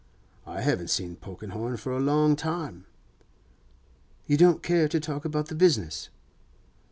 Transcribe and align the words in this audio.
I 0.47 0.61
haven't 0.61 0.87
seen 0.89 1.15
Polkenhorne 1.17 1.77
for 1.77 1.91
a 1.95 1.99
long 1.99 2.35
time.' 2.35 2.85
'You 4.25 4.35
don't 4.35 4.63
care 4.63 4.87
to 4.87 4.99
talk 4.99 5.25
about 5.25 5.45
the 5.49 5.53
business? 5.53 6.09